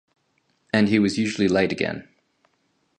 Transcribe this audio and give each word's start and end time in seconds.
And 0.73 0.89
he 0.89 0.97
was 0.97 1.19
usually 1.19 1.47
late 1.47 1.71
again. 1.71 2.07